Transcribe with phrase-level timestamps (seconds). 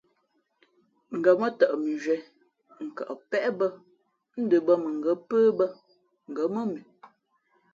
[1.17, 2.17] Ngα̌ mά tαʼ mʉnzhwīē
[2.83, 3.67] n kαʼ pə̄ bᾱ
[4.39, 5.65] ń ndα bᾱ mα ngα̌ pə̄ bᾱ
[6.31, 6.79] ngα̌ mά mʉ.